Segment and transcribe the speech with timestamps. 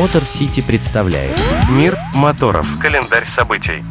[0.00, 1.36] Мотор Сити представляет
[1.68, 2.66] Мир моторов.
[2.80, 3.84] Календарь событий.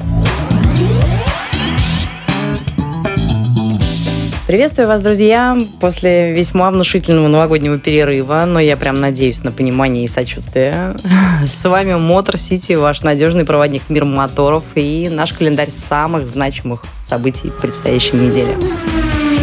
[4.47, 10.07] Приветствую вас, друзья, после весьма внушительного новогоднего перерыва, но я прям надеюсь на понимание и
[10.07, 10.95] сочувствие.
[11.45, 17.51] С вами Мотор Сити, ваш надежный проводник мир моторов и наш календарь самых значимых событий
[17.61, 18.57] предстоящей недели.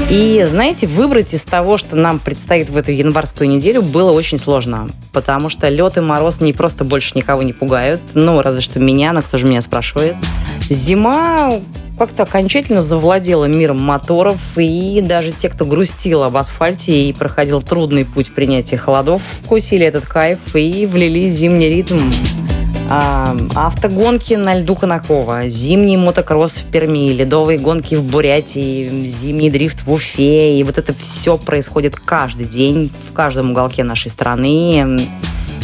[0.08, 4.88] И, знаете, выбрать из того, что нам предстоит в эту январскую неделю, было очень сложно.
[5.12, 8.00] Потому что лед и мороз не просто больше никого не пугают.
[8.14, 10.14] Ну, разве что меня, но кто же меня спрашивает.
[10.70, 11.60] Зима
[11.98, 18.04] как-то окончательно завладела миром моторов, и даже те, кто грустил об асфальте и проходил трудный
[18.04, 21.98] путь принятия холодов, вкусили этот кайф и влили зимний ритм
[22.88, 29.92] автогонки на льду Конакова, зимний мотокросс в Перми, ледовые гонки в Бурятии, зимний дрифт в
[29.92, 30.58] Уфе.
[30.58, 35.08] И вот это все происходит каждый день в каждом уголке нашей страны.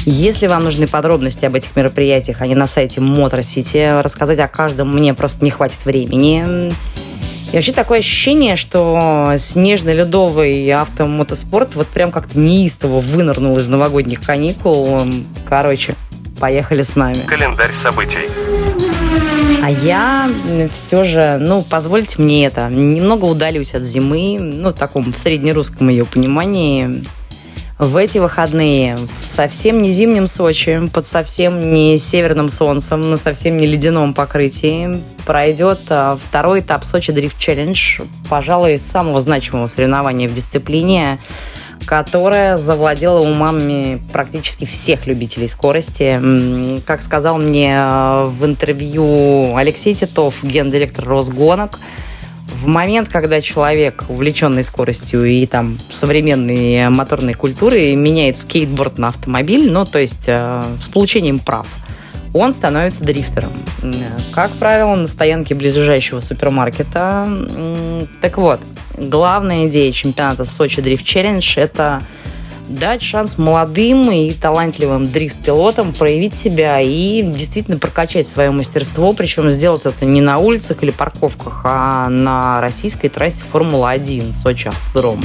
[0.05, 4.03] Если вам нужны подробности об этих мероприятиях, они на сайте Motor.
[4.03, 6.73] Рассказать о каждом мне просто не хватит времени.
[7.53, 15.03] И вообще такое ощущение, что снежно-ледовый автомотоспорт вот прям как-то неистово вынырнул из новогодних каникул.
[15.47, 15.95] Короче,
[16.43, 17.25] поехали с нами.
[17.25, 18.29] Календарь событий.
[19.63, 20.29] А я
[20.73, 25.89] все же, ну, позвольте мне это, немного удалюсь от зимы, ну, в таком в среднерусском
[25.89, 27.05] ее понимании.
[27.79, 33.57] В эти выходные в совсем не зимнем Сочи, под совсем не северным солнцем, на совсем
[33.57, 40.35] не ледяном покрытии пройдет а, второй этап Сочи Дрифт Челлендж, пожалуй, самого значимого соревнования в
[40.35, 41.21] дисциплине
[41.87, 46.81] которая завладела умами практически всех любителей скорости.
[46.87, 51.81] Как сказал мне э, в интервью Алексей Титов, гендиректор Росгонок,
[52.47, 59.71] в момент, когда человек, увлеченный скоростью и там современной моторной культурой, меняет скейтборд на автомобиль,
[59.73, 61.67] ну, то есть э, с получением прав–
[62.35, 63.53] он становится дрифтером.
[64.33, 67.29] Как правило, на стоянке ближайшего супермаркета.
[68.21, 68.61] Так вот,
[69.09, 72.01] главная идея чемпионата Сочи Дрифт Челлендж– это
[72.69, 79.85] дать шанс молодым и талантливым дрифт-пилотам проявить себя и действительно прокачать свое мастерство, причем сделать
[79.85, 85.21] это не на улицах или парковках, а на российской трассе Формула-1 Сочи Автодром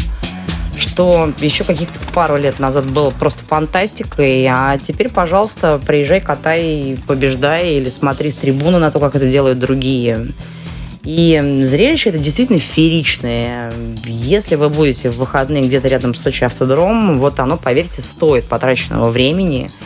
[0.77, 7.73] что еще каких-то пару лет назад было просто фантастикой, а теперь, пожалуйста, приезжай, катай, побеждай
[7.73, 10.27] или смотри с трибуны на то, как это делают другие.
[11.07, 13.71] И зрелище это действительно фееричное.
[14.05, 19.09] Если вы будете в выходные где-то рядом с Сочи автодром, вот оно, поверьте, стоит потраченного
[19.09, 19.69] времени–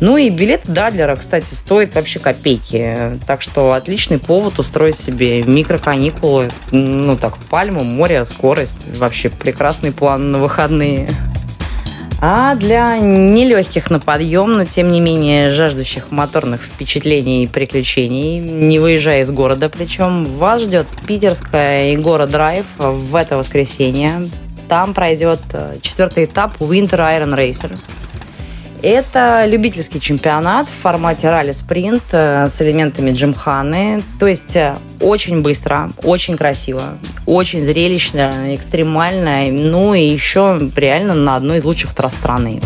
[0.00, 3.18] ну и билет Дадлера, кстати, стоит вообще копейки.
[3.26, 6.50] Так что отличный повод устроить себе микроканикулы.
[6.72, 8.78] Ну так, пальму, море, скорость.
[8.98, 11.10] Вообще прекрасный план на выходные.
[12.26, 18.78] А для нелегких на подъем, но тем не менее жаждущих моторных впечатлений и приключений, не
[18.78, 24.30] выезжая из города причем, вас ждет питерская Егора Драйв в это воскресенье.
[24.70, 27.78] Там пройдет э, четвертый этап Winter Iron Racer–
[28.84, 34.02] это любительский чемпионат в формате ралли-спринт э, с элементами джимханы.
[34.20, 39.50] То есть э, очень быстро, очень красиво, очень зрелищно, экстремально.
[39.50, 42.60] Ну и еще реально на одной из лучших трасс страны.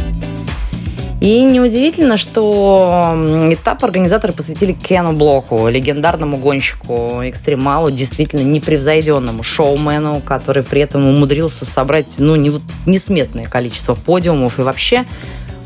[1.20, 3.12] И неудивительно, что
[3.50, 11.64] этап организаторы посвятили Кену Блоку, легендарному гонщику, экстремалу, действительно непревзойденному шоумену, который при этом умудрился
[11.64, 12.36] собрать ну,
[12.86, 15.06] несметное количество подиумов и вообще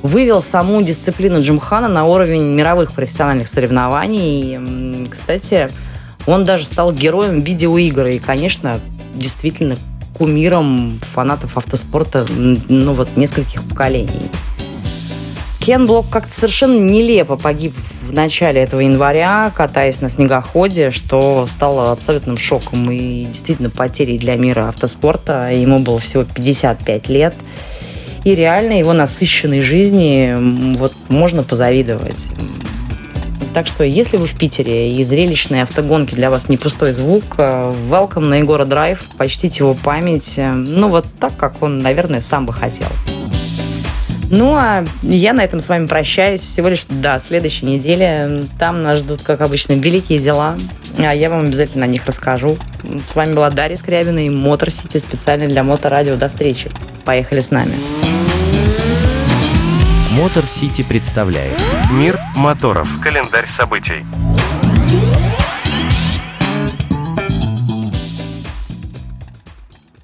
[0.03, 4.57] вывел саму дисциплину Джимхана на уровень мировых профессиональных соревнований.
[4.57, 5.71] И, кстати,
[6.27, 8.79] он даже стал героем видеоигр и, конечно,
[9.15, 9.77] действительно
[10.17, 14.31] кумиром фанатов автоспорта ну вот нескольких поколений.
[15.61, 21.93] Кен Блок как-то совершенно нелепо погиб в начале этого января, катаясь на снегоходе, что стало
[21.93, 25.51] абсолютным шоком и действительно потерей для мира автоспорта.
[25.53, 27.35] Ему было всего 55 лет
[28.25, 32.29] и реально его насыщенной жизни вот можно позавидовать.
[33.55, 37.75] Так что, если вы в Питере и зрелищные автогонки для вас не пустой звук, э,
[37.91, 42.47] welcome на Егора Драйв, почтите его память, э, ну вот так, как он, наверное, сам
[42.47, 42.87] бы хотел.
[44.31, 48.47] Ну, а я на этом с вами прощаюсь всего лишь до следующей недели.
[48.59, 50.57] Там нас ждут, как обычно, великие дела.
[50.99, 52.57] А я вам обязательно о них расскажу.
[52.99, 56.17] С вами была Дарья Скрябина и Мотор Сити специально для Моторадио.
[56.17, 56.71] До встречи.
[57.05, 57.75] Поехали с нами.
[60.19, 61.59] Мотор Сити представляет
[61.91, 62.87] Мир моторов.
[63.03, 64.05] Календарь событий.